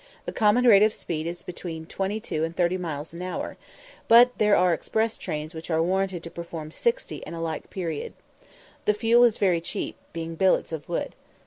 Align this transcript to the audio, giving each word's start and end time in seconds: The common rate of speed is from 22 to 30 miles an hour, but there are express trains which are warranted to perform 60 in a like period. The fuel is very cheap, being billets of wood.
The 0.25 0.31
common 0.31 0.65
rate 0.65 0.81
of 0.81 0.95
speed 0.95 1.27
is 1.27 1.43
from 1.43 1.85
22 1.87 2.41
to 2.41 2.49
30 2.51 2.77
miles 2.79 3.13
an 3.13 3.21
hour, 3.21 3.55
but 4.07 4.35
there 4.39 4.55
are 4.55 4.73
express 4.73 5.15
trains 5.15 5.53
which 5.53 5.69
are 5.69 5.79
warranted 5.83 6.23
to 6.23 6.31
perform 6.31 6.71
60 6.71 7.17
in 7.17 7.33
a 7.35 7.39
like 7.39 7.69
period. 7.69 8.13
The 8.85 8.95
fuel 8.95 9.23
is 9.23 9.37
very 9.37 9.61
cheap, 9.61 9.97
being 10.11 10.33
billets 10.33 10.71
of 10.71 10.89
wood. 10.89 11.13